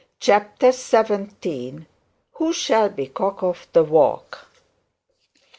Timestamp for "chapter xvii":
0.19-1.85